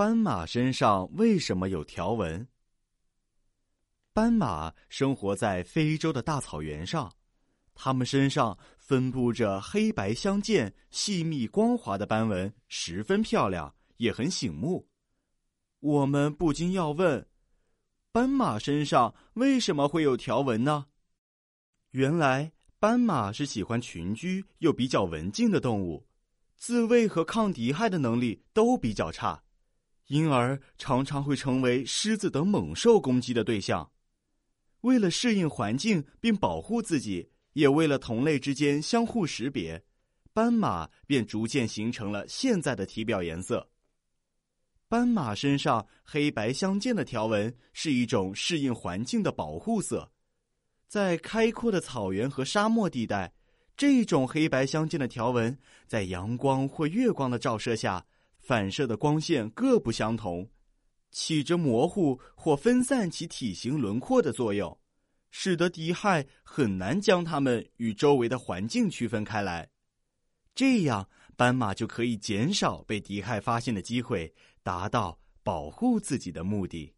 [0.00, 2.48] 斑马身上为什么有条纹？
[4.14, 7.12] 斑马生活在非洲的大草原上，
[7.74, 14.88] 它们身上分布着黑白相间、细密光滑的斑纹，十分漂亮，也很醒目。
[15.80, 17.28] 我们不禁要问：
[18.10, 20.86] 斑马身上为什么会有条纹呢？
[21.90, 26.06] 原来，斑马是喜欢群居又比较文静的动物，
[26.56, 29.42] 自卫和抗敌害的能力都比较差。
[30.10, 33.88] 因而常常会成为狮子等猛兽攻击的对象。
[34.80, 39.80] 为了适应环境并保护自己，也为了同类之间相互识别，
[40.32, 43.70] 斑马便逐渐形成了现在的体表颜色。
[44.88, 50.10] 斑马身上黑白相间的条纹是一种适应环境的保护色，
[50.88, 53.32] 在开阔的草原和沙漠地带，
[53.76, 58.04] 这种黑白相间的条纹在阳光或月光的照射下。
[58.40, 60.48] 反射的光线各不相同，
[61.10, 64.76] 起着模糊或分散其体型轮廓的作用，
[65.30, 69.68] 使得敌害很难将它们与周围的环境区分开来。
[70.54, 76.92] 这样，斑马就可以减少被敌害发现的机会，达到保护自己的目的。